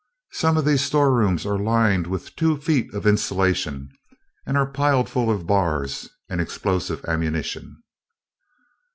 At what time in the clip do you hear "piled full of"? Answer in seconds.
4.65-5.45